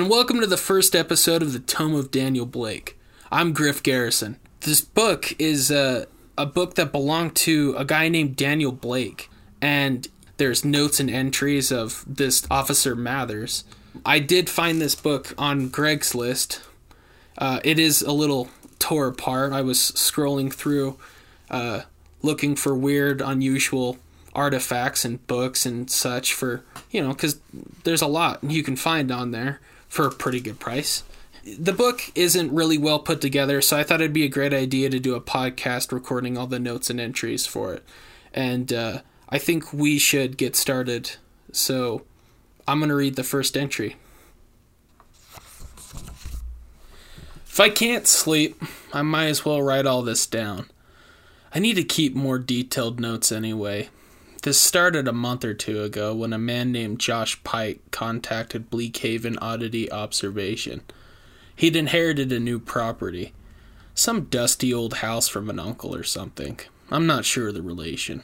[0.00, 2.98] And welcome to the first episode of the Tome of Daniel Blake.
[3.30, 4.38] I'm Griff Garrison.
[4.60, 6.06] This book is uh,
[6.38, 9.28] a book that belonged to a guy named Daniel Blake,
[9.60, 13.64] and there's notes and entries of this Officer Mathers.
[14.02, 16.60] I did find this book on Craigslist.
[17.36, 18.48] Uh, it is a little
[18.78, 19.52] tore apart.
[19.52, 20.96] I was scrolling through,
[21.50, 21.82] uh,
[22.22, 23.98] looking for weird, unusual
[24.34, 26.62] artifacts and books and such for
[26.92, 27.40] you know because
[27.82, 29.60] there's a lot you can find on there
[29.90, 31.02] for a pretty good price.
[31.44, 34.88] The book isn't really well put together so i thought it'd be a great idea
[34.88, 37.84] to do a podcast recording all the notes and entries for it.
[38.32, 41.12] And uh, i think we should get started.
[41.52, 42.02] So
[42.68, 43.96] i'm going to read the first entry.
[47.46, 50.70] If i can't sleep i might as well write all this down.
[51.52, 53.88] I need to keep more detailed notes anyway
[54.40, 58.96] this started a month or two ago when a man named Josh Pike contacted Bleak
[58.98, 60.82] Haven Oddity Observation.
[61.54, 63.32] He'd inherited a new property,
[63.94, 66.58] some dusty old house from an uncle or something.
[66.90, 68.22] I'm not sure of the relation.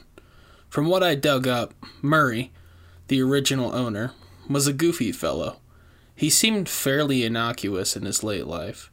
[0.69, 2.51] From what I dug up, Murray,
[3.07, 4.11] the original owner,
[4.49, 5.57] was a goofy fellow.
[6.15, 8.89] He seemed fairly innocuous in his late life.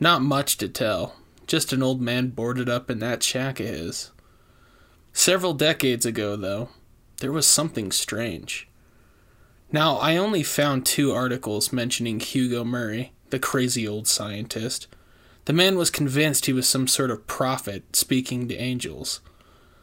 [0.00, 4.10] Not much to tell, just an old man boarded up in that shack of his.
[5.18, 6.68] Several decades ago, though,
[7.20, 8.68] there was something strange.
[9.72, 14.88] Now, I only found two articles mentioning Hugo Murray, the crazy old scientist.
[15.46, 19.22] The man was convinced he was some sort of prophet speaking to angels.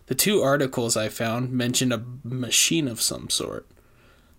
[0.05, 3.67] The two articles I found mentioned a machine of some sort.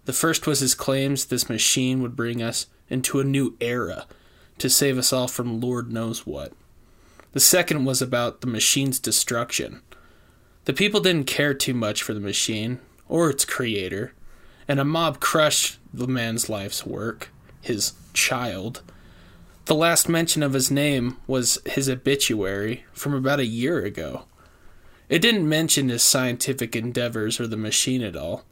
[0.04, 4.06] The first was his claims this machine would bring us into a new era
[4.58, 6.52] to save us all from Lord knows what.
[7.32, 9.82] The second was about the machine's destruction
[10.64, 14.12] the people didn't care too much for the machine or its creator,
[14.66, 17.30] and a mob crushed the man's life's work,
[17.60, 18.82] his child.
[19.66, 24.24] The last mention of his name was his obituary from about a year ago.
[25.08, 28.44] It didn't mention his scientific endeavors or the machine at all.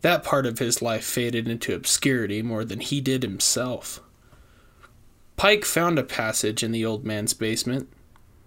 [0.00, 4.00] That part of his life faded into obscurity more than he did himself.
[5.36, 7.88] Pike found a passage in the old man's basement.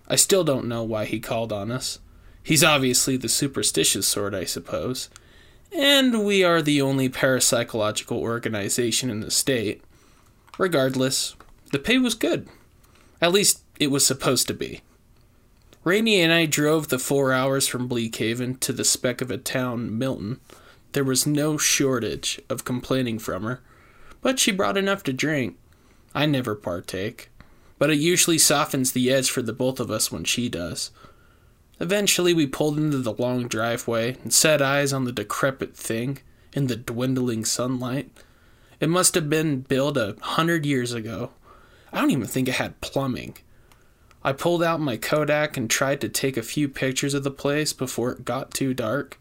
[0.08, 2.00] I still don't know why he called on us.
[2.44, 5.10] He's obviously the superstitious sort, I suppose.
[5.76, 9.82] And we are the only parapsychological organization in the state.
[10.58, 11.36] Regardless,
[11.72, 12.50] the pay was good.
[13.22, 14.82] At least it was supposed to be.
[15.84, 19.38] Rainey and I drove the four hours from Bleak Haven to the speck of a
[19.38, 20.40] town, Milton.
[20.92, 23.62] There was no shortage of complaining from her,
[24.22, 25.58] but she brought enough to drink.
[26.14, 27.30] I never partake,
[27.80, 30.92] but it usually softens the edge for the both of us when she does.
[31.82, 36.20] Eventually, we pulled into the long driveway and set eyes on the decrepit thing
[36.54, 38.12] in the dwindling sunlight.
[38.80, 41.32] It must have been built a hundred years ago.
[41.92, 43.36] I don't even think it had plumbing.
[44.24, 47.74] I pulled out my Kodak and tried to take a few pictures of the place
[47.74, 49.20] before it got too dark.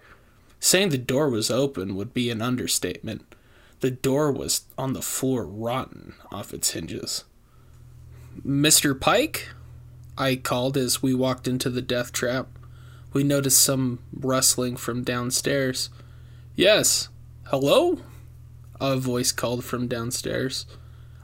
[0.61, 3.35] Saying the door was open would be an understatement.
[3.81, 7.25] The door was on the floor, rotten off its hinges.
[8.47, 9.01] Mr.
[9.01, 9.49] Pike?
[10.21, 12.49] I called as we walked into the death trap.
[13.15, 15.89] We noticed some rustling from downstairs.
[16.55, 17.09] Yes.
[17.45, 18.01] Hello?
[18.79, 20.67] A voice called from downstairs.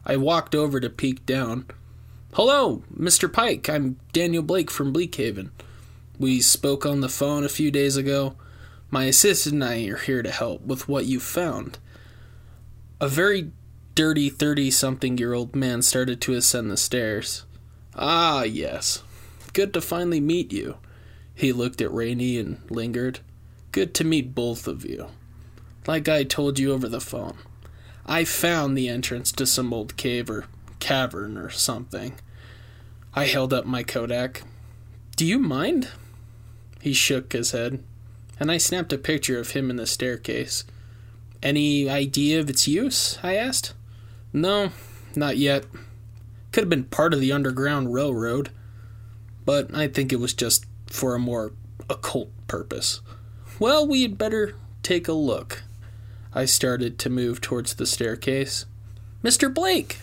[0.06, 1.66] I walked over to peek down.
[2.32, 3.30] Hello, Mr.
[3.30, 3.68] Pike.
[3.68, 5.50] I'm Daniel Blake from Bleak Haven.
[6.18, 8.34] We spoke on the phone a few days ago.
[8.90, 11.78] My assistant and I are here to help with what you found.
[12.98, 13.52] A very
[13.94, 17.45] dirty 30 something year old man started to ascend the stairs.
[17.96, 19.02] Ah, yes.
[19.54, 20.76] Good to finally meet you.
[21.34, 23.20] He looked at Rainey and lingered.
[23.72, 25.08] Good to meet both of you.
[25.86, 27.38] Like I told you over the phone,
[28.04, 30.46] I found the entrance to some old cave or
[30.78, 32.14] cavern or something.
[33.14, 34.42] I held up my Kodak.
[35.16, 35.88] Do you mind?
[36.80, 37.82] He shook his head,
[38.38, 40.64] and I snapped a picture of him in the staircase.
[41.42, 43.18] Any idea of its use?
[43.22, 43.72] I asked.
[44.32, 44.70] No,
[45.14, 45.64] not yet.
[46.56, 48.48] Could have been part of the Underground Railroad,
[49.44, 51.52] but I think it was just for a more
[51.90, 53.02] occult purpose.
[53.58, 55.64] Well, we had better take a look.
[56.32, 58.64] I started to move towards the staircase.
[59.22, 59.52] Mr.
[59.52, 59.98] Blake!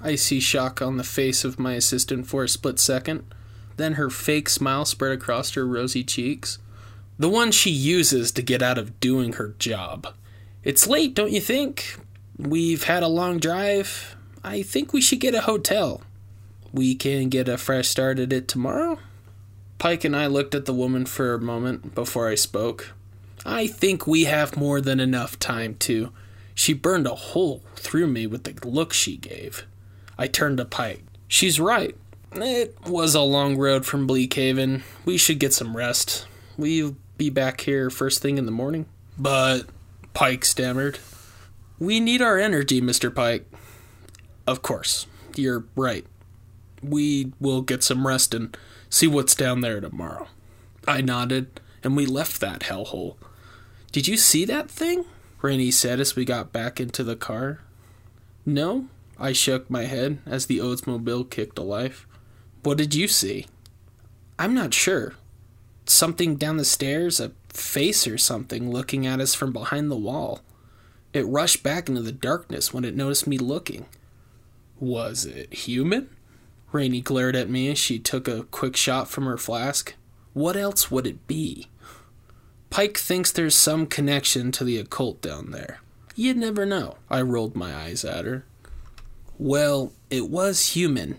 [0.00, 3.22] I see shock on the face of my assistant for a split second.
[3.76, 6.56] Then her fake smile spread across her rosy cheeks.
[7.18, 10.14] The one she uses to get out of doing her job.
[10.64, 11.98] It's late, don't you think?
[12.38, 14.16] We've had a long drive.
[14.42, 16.02] I think we should get a hotel.
[16.72, 18.98] We can get a fresh start at it tomorrow?
[19.78, 22.92] Pike and I looked at the woman for a moment before I spoke.
[23.44, 26.12] I think we have more than enough time to.
[26.54, 29.66] She burned a hole through me with the look she gave.
[30.18, 31.02] I turned to Pike.
[31.26, 31.96] She's right.
[32.32, 34.82] It was a long road from Bleakhaven.
[35.04, 36.26] We should get some rest.
[36.56, 38.86] We'll be back here first thing in the morning?
[39.18, 39.62] But,
[40.14, 40.98] Pike stammered,
[41.78, 43.14] we need our energy, Mr.
[43.14, 43.50] Pike.
[44.50, 45.06] Of course,
[45.36, 46.04] you're right.
[46.82, 48.56] We will get some rest and
[48.88, 50.26] see what's down there tomorrow.
[50.88, 53.14] I nodded, and we left that hellhole.
[53.92, 55.04] Did you see that thing?
[55.40, 57.60] Rainey said as we got back into the car.
[58.44, 58.86] No,
[59.20, 62.08] I shook my head as the Oldsmobile kicked to life.
[62.64, 63.46] What did you see?
[64.36, 65.14] I'm not sure.
[65.86, 70.40] Something down the stairs, a face or something looking at us from behind the wall.
[71.12, 73.86] It rushed back into the darkness when it noticed me looking.
[74.80, 76.08] Was it human?
[76.72, 79.94] Rainey glared at me as she took a quick shot from her flask.
[80.32, 81.68] What else would it be?
[82.70, 85.80] Pike thinks there's some connection to the occult down there.
[86.14, 86.96] You'd never know.
[87.10, 88.44] I rolled my eyes at her.
[89.38, 91.16] Well, it was human.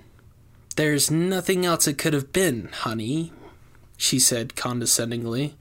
[0.75, 3.33] There's nothing else it could have been, honey,
[3.97, 5.55] she said condescendingly,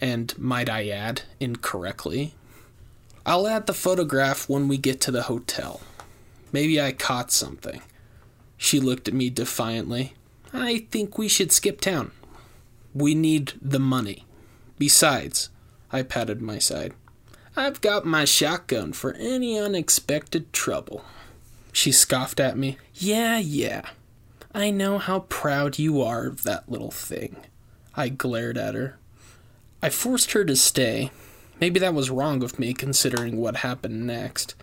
[0.00, 2.34] and might I add, incorrectly.
[3.26, 5.80] I'll add the photograph when we get to the hotel.
[6.52, 7.82] Maybe I caught something.
[8.56, 10.14] She looked at me defiantly.
[10.52, 12.10] I think we should skip town.
[12.94, 14.24] We need the money.
[14.78, 15.50] Besides,
[15.92, 16.94] I patted my side.
[17.56, 21.04] I've got my shotgun for any unexpected trouble.
[21.72, 22.78] She scoffed at me.
[22.94, 23.82] Yeah, yeah.
[24.54, 27.36] I know how proud you are of that little thing.
[27.94, 28.98] I glared at her.
[29.82, 31.10] I forced her to stay,
[31.60, 34.54] Maybe that was wrong of me considering what happened next.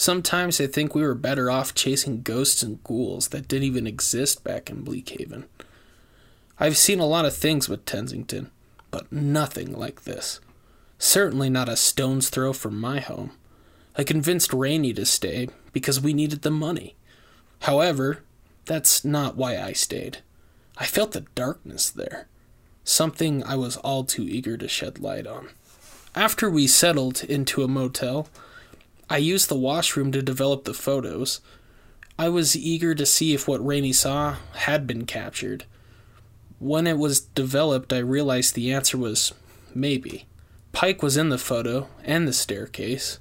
[0.00, 4.42] Sometimes I think we were better off chasing ghosts and ghouls that didn't even exist
[4.42, 5.44] back in Bleakhaven.
[6.58, 8.50] I've seen a lot of things with Tensington,
[8.90, 10.40] but nothing like this.
[10.98, 13.32] Certainly not a stone's throw from my home.
[13.94, 16.96] I convinced Rainey to stay because we needed the money.
[17.58, 18.20] However,
[18.64, 20.22] that's not why I stayed.
[20.78, 22.26] I felt the darkness there,
[22.84, 25.50] something I was all too eager to shed light on.
[26.14, 28.28] After we settled into a motel,
[29.12, 31.40] I used the washroom to develop the photos.
[32.16, 35.64] I was eager to see if what Rainey saw had been captured.
[36.60, 39.34] When it was developed, I realized the answer was
[39.74, 40.26] maybe.
[40.70, 43.18] Pike was in the photo and the staircase,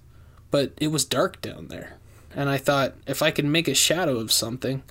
[0.51, 1.97] but it was dark down there.
[2.35, 4.83] And I thought if I could make a shadow of something,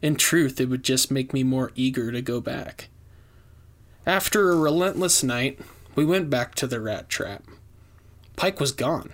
[0.00, 2.88] in truth, it would just make me more eager to go back.
[4.06, 5.60] After a relentless night,
[5.94, 7.42] we went back to the rat trap.
[8.36, 9.12] Pike was gone.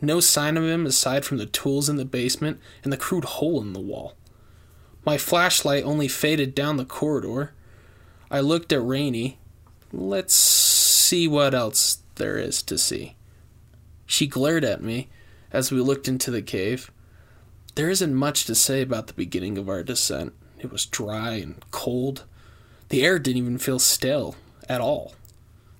[0.00, 3.60] No sign of him aside from the tools in the basement and the crude hole
[3.60, 4.14] in the wall.
[5.04, 7.52] My flashlight only faded down the corridor.
[8.30, 9.38] I looked at Rainey.
[9.92, 13.16] Let's see what else there is to see.
[14.06, 15.08] She glared at me
[15.50, 16.90] as we looked into the cave.
[17.74, 20.32] There isn't much to say about the beginning of our descent.
[20.58, 22.24] It was dry and cold.
[22.88, 24.34] The air didn't even feel stale
[24.68, 25.14] at all.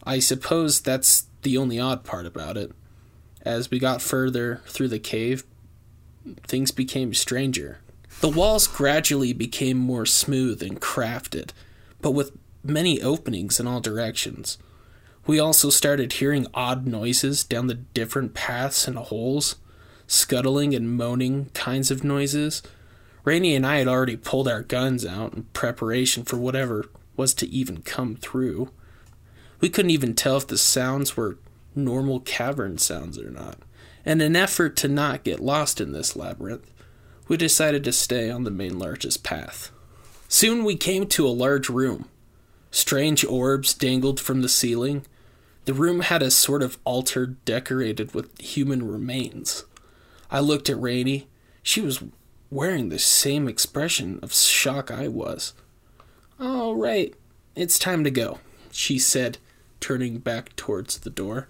[0.04, 2.72] I suppose that's the only odd part about it.
[3.42, 5.44] As we got further through the cave,
[6.46, 7.78] things became stranger.
[8.20, 11.50] The walls gradually became more smooth and crafted,
[12.00, 12.32] but with
[12.64, 14.58] many openings in all directions.
[15.26, 19.56] We also started hearing odd noises down the different paths and holes,
[20.06, 22.62] scuttling and moaning kinds of noises.
[23.24, 27.46] Rainey and I had already pulled our guns out in preparation for whatever was to
[27.48, 28.70] even come through.
[29.60, 31.36] We couldn't even tell if the sounds were
[31.78, 33.58] normal cavern sounds or not.
[34.04, 36.70] In an effort to not get lost in this labyrinth,
[37.28, 39.70] we decided to stay on the main largest path.
[40.28, 42.08] Soon we came to a large room.
[42.70, 45.04] Strange orbs dangled from the ceiling.
[45.64, 49.64] The room had a sort of altar decorated with human remains.
[50.30, 51.28] I looked at Rainey.
[51.62, 52.02] She was
[52.50, 55.54] wearing the same expression of shock I was.
[56.40, 57.14] All right,
[57.54, 58.38] it's time to go,
[58.70, 59.38] she said,
[59.80, 61.48] turning back towards the door.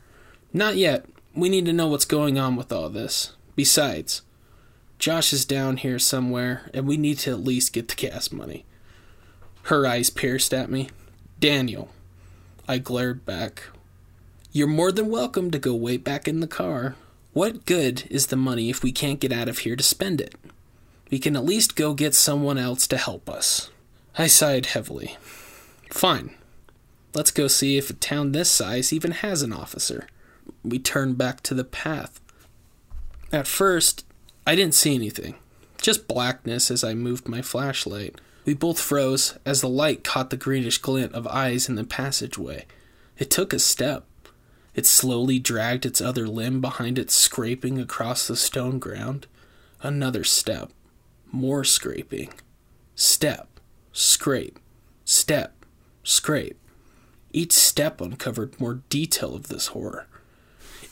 [0.53, 1.07] Not yet.
[1.35, 3.33] We need to know what's going on with all this.
[3.55, 4.23] Besides,
[4.99, 8.65] Josh is down here somewhere, and we need to at least get the gas money.
[9.65, 10.89] Her eyes pierced at me.
[11.39, 11.91] Daniel.
[12.67, 13.65] I glared back.
[14.51, 16.97] You're more than welcome to go way back in the car.
[17.33, 20.35] What good is the money if we can't get out of here to spend it?
[21.11, 23.71] We can at least go get someone else to help us.
[24.17, 25.17] I sighed heavily.
[25.91, 26.35] Fine.
[27.15, 30.07] Let's go see if a town this size even has an officer.
[30.65, 32.21] We turned back to the path.
[33.33, 34.05] At first,
[34.47, 35.35] I didn't see anything,
[35.81, 38.21] just blackness as I moved my flashlight.
[38.45, 42.65] We both froze as the light caught the greenish glint of eyes in the passageway.
[43.19, 44.07] It took a step.
[44.75, 49.27] It slowly dragged its other limb behind it, scraping across the stone ground.
[49.83, 50.73] Another step.
[51.31, 52.33] More scraping.
[52.95, 53.61] Step.
[53.93, 54.59] Scrape.
[55.05, 55.67] Step.
[56.03, 56.59] Scrape.
[57.33, 60.07] Each step uncovered more detail of this horror.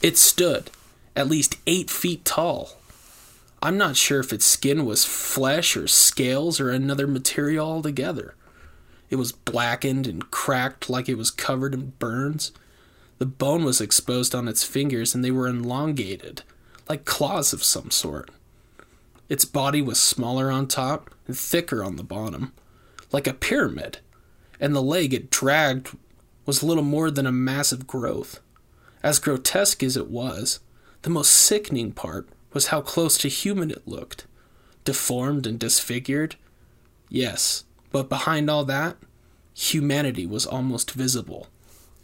[0.02, 0.70] It stood,
[1.14, 2.78] at least eight feet tall.
[3.62, 8.34] I'm not sure if its skin was flesh or scales or another material altogether.
[9.08, 12.52] It was blackened and cracked like it was covered in burns.
[13.18, 16.42] The bone was exposed on its fingers and they were elongated,
[16.88, 18.30] like claws of some sort.
[19.28, 22.52] Its body was smaller on top and thicker on the bottom,
[23.10, 23.98] like a pyramid,
[24.60, 25.96] and the leg it dragged
[26.44, 28.40] was little more than a massive growth.
[29.06, 30.58] As grotesque as it was,
[31.02, 34.26] the most sickening part was how close to human it looked.
[34.84, 36.34] Deformed and disfigured?
[37.08, 38.96] Yes, but behind all that,
[39.54, 41.46] humanity was almost visible.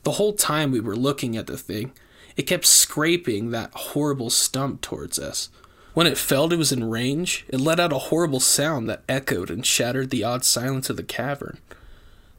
[0.05, 1.91] The whole time we were looking at the thing,
[2.37, 5.49] it kept scraping that horrible stump towards us.
[5.95, 9.51] When it felt it was in range, it let out a horrible sound that echoed
[9.51, 11.59] and shattered the odd silence of the cavern.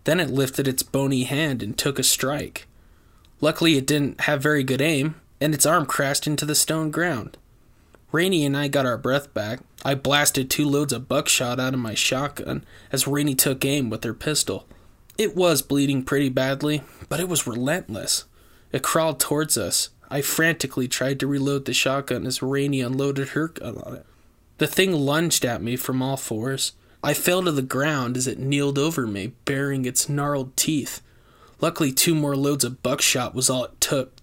[0.05, 2.65] Then it lifted its bony hand and took a strike.
[3.43, 7.37] Luckily, it didn't have very good aim, and its arm crashed into the stone ground.
[8.13, 9.59] Rainey and I got our breath back.
[9.83, 14.05] I blasted two loads of buckshot out of my shotgun as Rainey took aim with
[14.05, 14.65] her pistol.
[15.17, 18.23] It was bleeding pretty badly, but it was relentless.
[18.71, 19.89] It crawled towards us.
[20.09, 24.05] I frantically tried to reload the shotgun as Rainey unloaded her gun on it.
[24.57, 26.71] The thing lunged at me from all fours.
[27.03, 31.01] I fell to the ground as it kneeled over me, baring its gnarled teeth.
[31.63, 34.17] Luckily, two more loads of buckshot was all it took,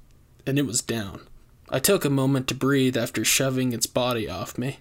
[0.44, 1.22] and it was down.
[1.70, 4.80] I took a moment to breathe after shoving its body off me.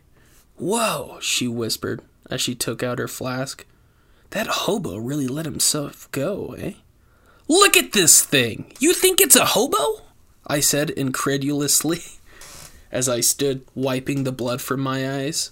[0.58, 3.66] Whoa, she whispered as she took out her flask.
[4.32, 6.74] That hobo really let himself go, eh?
[7.48, 8.74] Look at this thing!
[8.78, 10.02] You think it's a hobo?
[10.46, 12.02] I said incredulously
[12.92, 15.52] as I stood wiping the blood from my eyes.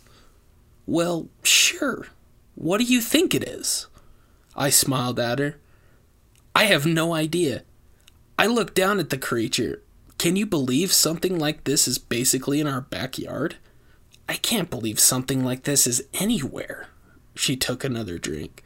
[0.85, 2.07] Well, sure.
[2.55, 3.87] What do you think it is?
[4.57, 5.55] I smiled at her.
[6.57, 7.61] I have no idea.
[8.39, 9.83] I looked down at the creature
[10.17, 13.57] can you believe something like this is basically in our backyard?
[14.27, 16.87] I can't believe something like this is anywhere.
[17.35, 18.63] She took another drink.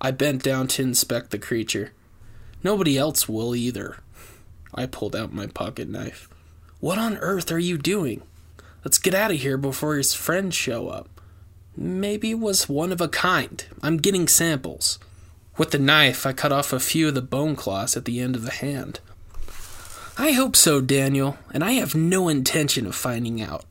[0.00, 1.92] I bent down to inspect the creature.
[2.64, 3.98] Nobody else will either.
[4.74, 6.28] I pulled out my pocket knife.
[6.80, 8.22] What on earth are you doing?
[8.84, 11.08] Let's get out of here before his friends show up.
[11.76, 13.64] Maybe it was one of a kind.
[13.84, 14.98] I'm getting samples.
[15.58, 18.36] With the knife, I cut off a few of the bone claws at the end
[18.36, 19.00] of the hand.
[20.16, 23.64] I hope so, Daniel, and I have no intention of finding out.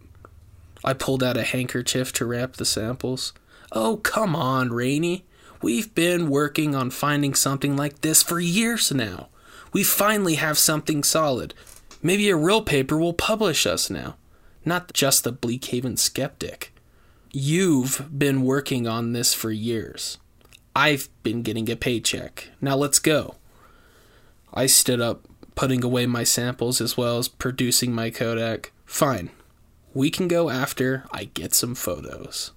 [0.84, 3.32] I pulled out a handkerchief to wrap the samples.
[3.72, 5.24] Oh, come on, Rainey.
[5.62, 9.30] We've been working on finding something like this for years now.
[9.72, 11.54] We finally have something solid.
[12.04, 14.18] Maybe a real paper will publish us now,
[14.66, 16.74] not just the Bleakhaven skeptic.
[17.32, 20.18] You've been working on this for years.
[20.78, 22.50] I've been getting a paycheck.
[22.62, 23.34] Now let's go.
[24.54, 28.72] I stood up, putting away my samples as well as producing my Kodak.
[28.86, 29.32] Fine.
[29.96, 32.52] We can go after I get some photos.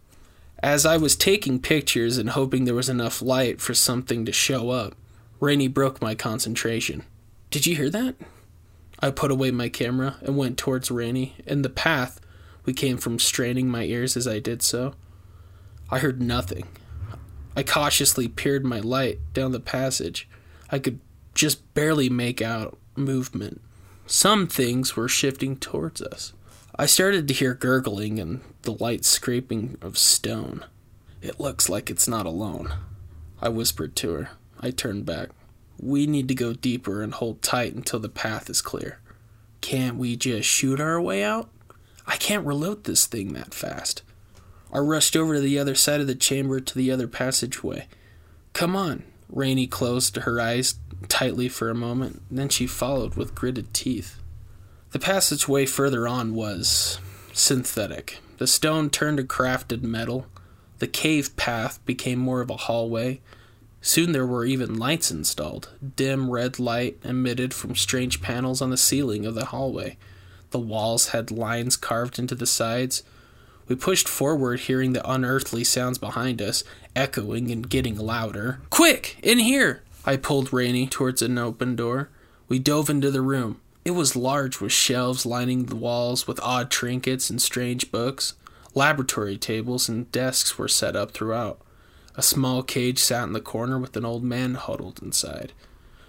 [0.63, 4.69] As I was taking pictures and hoping there was enough light for something to show
[4.69, 4.95] up,
[5.41, 7.05] Rainey broke my concentration.
[7.49, 8.17] Did you hear that?
[8.99, 11.37] I put away my camera and went towards Rainey.
[11.47, 12.21] In the path,
[12.67, 14.93] we came from straining my ears as I did so.
[15.91, 16.69] I heard nothing.
[17.61, 20.27] I cautiously peered my light down the passage.
[20.71, 20.99] I could
[21.35, 23.61] just barely make out movement.
[24.07, 26.33] Some things were shifting towards us.
[26.77, 30.65] I started to hear gurgling and the light scraping of stone.
[31.21, 32.73] It looks like it's not alone.
[33.43, 34.31] I whispered to her.
[34.59, 35.29] I turned back.
[35.79, 39.01] We need to go deeper and hold tight until the path is clear.
[39.61, 41.51] Can't we just shoot our way out?
[42.07, 44.03] I can't reload this thing that fast.
[44.73, 47.89] I rushed over to the other side of the chamber to the other passageway.
[48.53, 49.05] Come on.
[49.29, 50.75] Rainey closed her eyes
[51.09, 54.21] tightly for a moment, then she followed with gritted teeth.
[54.91, 56.99] The passageway further on was
[57.33, 58.19] synthetic.
[58.39, 60.27] The stone turned to crafted metal.
[60.79, 63.21] The cave path became more of a hallway.
[63.83, 68.77] Soon there were even lights installed, dim red light emitted from strange panels on the
[68.77, 69.97] ceiling of the hallway.
[70.51, 73.03] The walls had lines carved into the sides.
[73.71, 76.65] We pushed forward, hearing the unearthly sounds behind us,
[76.97, 78.61] echoing and getting louder.
[78.69, 79.85] Quick, in here!
[80.05, 82.09] I pulled Rainey towards an open door.
[82.49, 83.61] We dove into the room.
[83.85, 88.35] It was large with shelves lining the walls with odd trinkets and strange books.
[88.75, 91.61] Laboratory tables and desks were set up throughout.
[92.17, 95.53] A small cage sat in the corner with an old man huddled inside.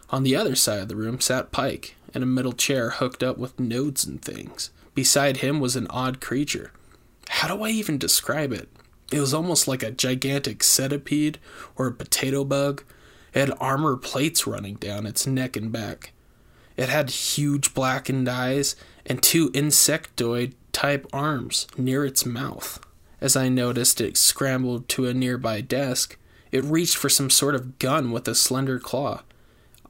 [0.09, 3.37] On the other side of the room sat Pike, in a middle chair hooked up
[3.37, 4.71] with nodes and things.
[4.95, 6.71] Beside him was an odd creature.
[7.31, 8.67] How do I even describe it?
[9.11, 11.39] It was almost like a gigantic centipede
[11.77, 12.83] or a potato bug.
[13.33, 16.11] It had armor plates running down its neck and back.
[16.75, 22.79] It had huge blackened eyes and two insectoid type arms near its mouth.
[23.21, 26.17] As I noticed, it scrambled to a nearby desk.
[26.51, 29.21] It reached for some sort of gun with a slender claw.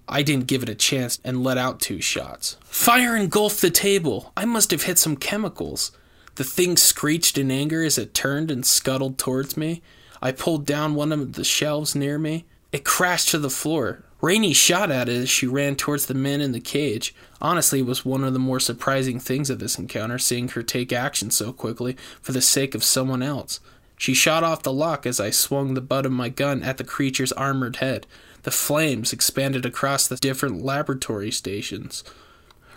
[0.07, 2.57] I didn't give it a chance and let out two shots.
[2.61, 4.31] Fire engulfed the table.
[4.37, 5.91] I must have hit some chemicals.
[6.35, 9.81] The thing screeched in anger as it turned and scuttled towards me.
[10.21, 12.45] I pulled down one of the shelves near me.
[12.71, 14.03] It crashed to the floor.
[14.21, 17.15] Rainey shot at it as she ran towards the men in the cage.
[17.41, 20.93] Honestly, it was one of the more surprising things of this encounter, seeing her take
[20.93, 23.59] action so quickly for the sake of someone else.
[23.97, 26.83] She shot off the lock as I swung the butt of my gun at the
[26.83, 28.05] creature's armored head.
[28.43, 32.03] The flames expanded across the different laboratory stations.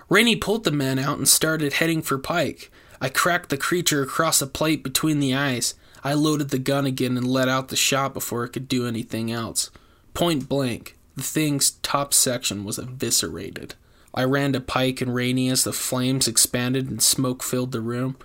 [0.09, 2.71] Rainey pulled the men out and started heading for Pike.
[3.01, 5.75] I cracked the creature across the plate between the eyes.
[6.03, 9.31] I loaded the gun again and let out the shot before it could do anything
[9.31, 9.71] else.
[10.13, 13.75] Point blank, the thing's top section was eviscerated.
[14.15, 18.17] I ran to Pike and Rainey as the flames expanded and smoke filled the room.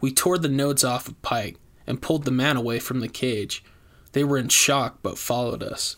[0.00, 3.64] We tore the nodes off of Pike and pulled the man away from the cage.
[4.12, 5.96] They were in shock but followed us.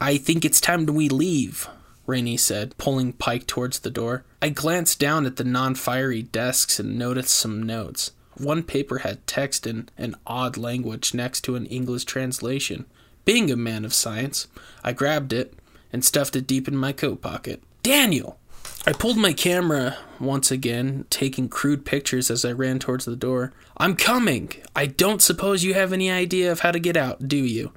[0.00, 1.68] I think it's time we leave,
[2.10, 4.24] Rainey said, pulling Pike towards the door.
[4.42, 8.10] I glanced down at the non fiery desks and noticed some notes.
[8.36, 12.86] One paper had text in an odd language next to an English translation.
[13.24, 14.48] Being a man of science,
[14.82, 15.54] I grabbed it
[15.92, 17.62] and stuffed it deep in my coat pocket.
[17.84, 18.38] Daniel!
[18.86, 23.52] I pulled my camera once again, taking crude pictures as I ran towards the door.
[23.76, 24.50] I'm coming!
[24.74, 27.72] I don't suppose you have any idea of how to get out, do you?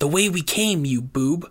[0.00, 1.48] The way we came, you boob.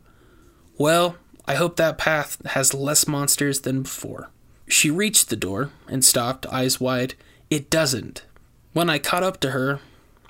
[0.77, 1.15] Well,
[1.49, 4.29] I hope that path has less monsters than before.
[4.67, 7.15] She reached the door and stopped, eyes wide.
[7.49, 8.23] It doesn't.
[8.73, 9.79] When I caught up to her,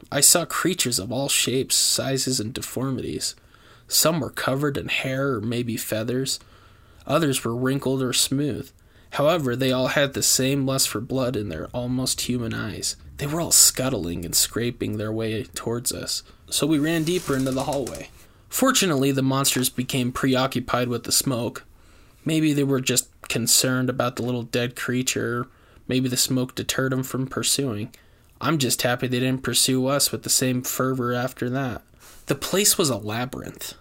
[0.10, 3.36] I saw creatures of all shapes, sizes, and deformities.
[3.90, 6.40] Some were covered in hair or maybe feathers,
[7.06, 8.72] others were wrinkled or smooth.
[9.12, 12.96] However, they all had the same lust for blood in their almost human eyes.
[13.18, 17.52] They were all scuttling and scraping their way towards us, so we ran deeper into
[17.52, 18.08] the hallway.
[18.50, 21.66] Fortunately, the monsters became preoccupied with the smoke.
[22.26, 25.48] Maybe they were just concerned about the little dead creature,
[25.88, 27.94] maybe the smoke deterred them from pursuing.
[28.42, 31.84] I'm just happy they didn't pursue us with the same fervor after that.
[32.26, 33.74] The place was a labyrinth.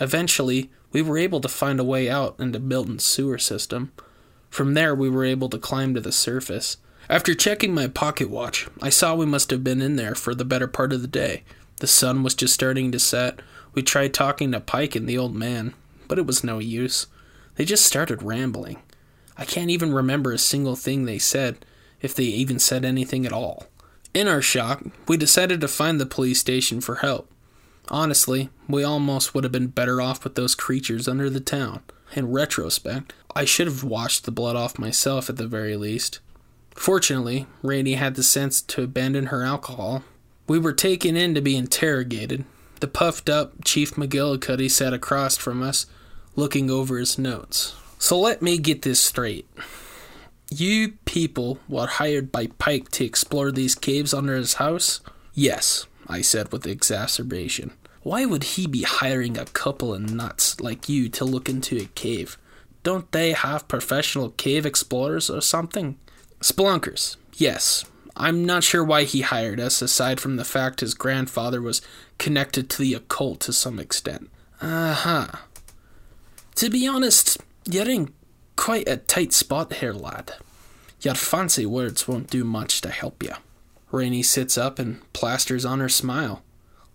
[0.00, 3.92] Eventually, we were able to find a way out into Milton's sewer system.
[4.50, 6.76] From there, we were able to climb to the surface.
[7.08, 10.44] After checking my pocket watch, I saw we must have been in there for the
[10.44, 11.42] better part of the day.
[11.80, 13.40] The sun was just starting to set.
[13.74, 15.74] We tried talking to Pike and the old man,
[16.08, 17.06] but it was no use.
[17.56, 18.78] They just started rambling.
[19.36, 21.64] I can't even remember a single thing they said,
[22.00, 23.66] if they even said anything at all.
[24.12, 27.28] In our shock, we decided to find the police station for help.
[27.88, 31.82] Honestly, we almost would have been better off with those creatures under the town.
[32.14, 36.20] In retrospect, I should have washed the blood off myself at the very least.
[36.76, 40.04] Fortunately, Rainey had the sense to abandon her alcohol.
[40.46, 42.44] We were taken in to be interrogated.
[42.84, 45.86] The puffed up Chief McGillicuddy sat across from us,
[46.36, 47.74] looking over his notes.
[47.98, 49.48] So let me get this straight.
[50.50, 55.00] You people were hired by Pike to explore these caves under his house?
[55.32, 57.72] Yes, I said with exacerbation.
[58.02, 61.86] Why would he be hiring a couple of nuts like you to look into a
[61.94, 62.36] cave?
[62.82, 65.96] Don't they have professional cave explorers or something?
[66.42, 67.86] Spelunkers, yes.
[68.16, 71.82] I'm not sure why he hired us, aside from the fact his grandfather was
[72.18, 74.30] connected to the occult to some extent.
[74.60, 75.26] Uh huh.
[76.56, 78.12] To be honest, you're in
[78.56, 80.34] quite a tight spot here, lad.
[81.00, 83.32] Your fancy words won't do much to help you.
[83.90, 86.42] Rainey sits up and plasters on her smile.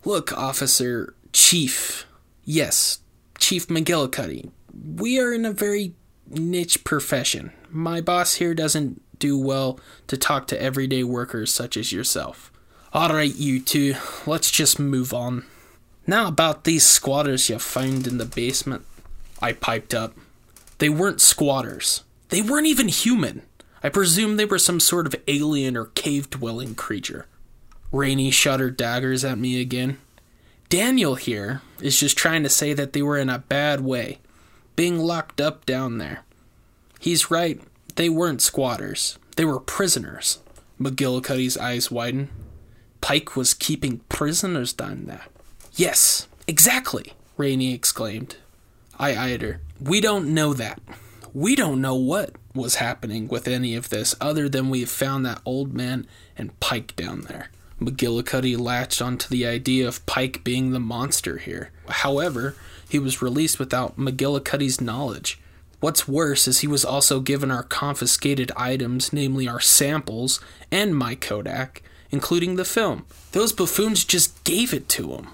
[0.06, 2.06] Look, officer, chief.
[2.46, 3.00] Yes,
[3.40, 4.52] Chief McGillicuddy.
[4.96, 5.94] We are in a very
[6.30, 7.52] niche profession.
[7.70, 12.52] My boss here doesn't do well to talk to everyday workers such as yourself.
[12.94, 15.46] Alright, you two, let's just move on.
[16.08, 18.86] Now about these squatters you found in the basement.
[19.42, 20.16] I piped up.
[20.80, 22.04] They weren't squatters.
[22.30, 23.44] They weren't even human.
[23.84, 27.28] I presume they were some sort of alien or cave dwelling creature.
[27.92, 29.98] Rainey shot her daggers at me again.
[30.70, 34.20] Daniel here is just trying to say that they were in a bad way,
[34.76, 36.24] being locked up down there.
[37.00, 37.60] He's right,
[38.00, 40.40] they weren't squatters, they were prisoners.
[40.80, 42.30] McGillicuddy's eyes widened.
[43.02, 45.26] Pike was keeping prisoners down there.
[45.74, 48.38] Yes, exactly, Rainey exclaimed.
[48.98, 49.60] I eyed her.
[49.82, 50.80] We don't know that.
[51.34, 55.26] We don't know what was happening with any of this other than we have found
[55.26, 56.08] that old man
[56.38, 57.50] and Pike down there.
[57.82, 61.72] McGillicuddy latched onto the idea of Pike being the monster here.
[61.90, 62.56] However,
[62.88, 65.38] he was released without McGillicuddy's knowledge.
[65.80, 71.16] What's worse is he was also given our confiscated items, namely our samples and my
[71.16, 73.06] Kodak, including the film.
[73.32, 75.28] Those buffoons just gave it to him.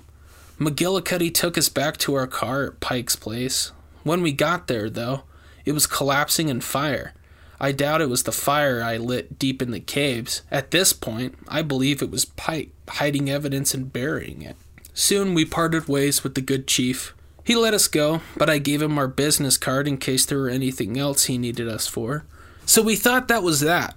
[0.60, 3.72] McGillicuddy took us back to our car at Pike's place.
[4.04, 5.24] When we got there, though,
[5.66, 7.14] it was collapsing in fire.
[7.60, 10.44] I doubt it was the fire I lit deep in the caves.
[10.52, 14.56] At this point, I believe it was Pike hiding evidence and burying it.
[14.94, 17.14] Soon we parted ways with the good chief.
[17.46, 20.50] He let us go, but I gave him our business card in case there were
[20.50, 22.26] anything else he needed us for.
[22.66, 23.96] So we thought that was that.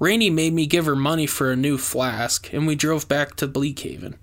[0.00, 3.46] Rainey made me give her money for a new flask, and we drove back to
[3.46, 4.14] Bleakhaven.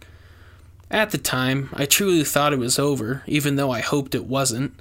[0.91, 4.73] At the time, I truly thought it was over, even though I hoped it wasn't.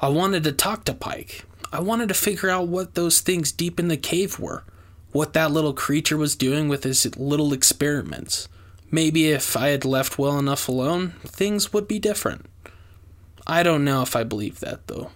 [0.00, 1.44] I wanted to talk to Pike.
[1.70, 4.64] I wanted to figure out what those things deep in the cave were,
[5.12, 8.48] what that little creature was doing with his little experiments.
[8.90, 12.46] Maybe if I had left well enough alone, things would be different.
[13.50, 15.10] I don't know if I believe that, though.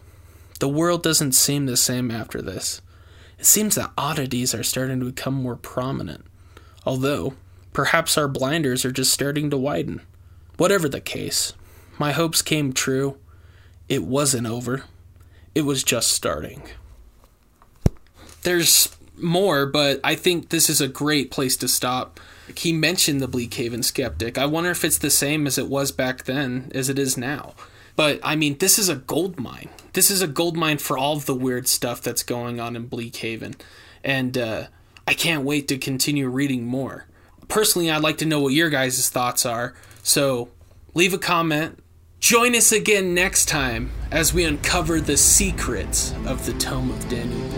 [0.58, 2.82] The world doesn't seem the same after this.
[3.38, 6.26] It seems that oddities are starting to become more prominent.
[6.84, 7.34] Although,
[7.72, 10.00] perhaps our blinders are just starting to widen.
[10.56, 11.52] Whatever the case,
[11.96, 13.18] my hopes came true.
[13.88, 14.82] It wasn't over,
[15.54, 16.64] it was just starting.
[18.42, 22.18] There's more, but I think this is a great place to stop.
[22.56, 24.36] He mentioned the Bleakhaven skeptic.
[24.36, 27.54] I wonder if it's the same as it was back then as it is now.
[27.96, 29.68] But I mean, this is a gold mine.
[29.92, 32.88] This is a gold mine for all of the weird stuff that's going on in
[32.88, 33.54] Bleakhaven.
[34.02, 34.64] And uh,
[35.06, 37.06] I can't wait to continue reading more.
[37.48, 39.74] Personally, I'd like to know what your guys' thoughts are.
[40.02, 40.48] So
[40.94, 41.78] leave a comment.
[42.18, 47.53] Join us again next time as we uncover the secrets of the Tome of Daniel